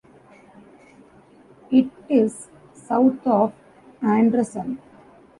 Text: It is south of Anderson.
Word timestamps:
It 1.69 1.85
is 2.09 2.47
south 2.73 3.19
of 3.27 3.53
Anderson. 4.01 4.79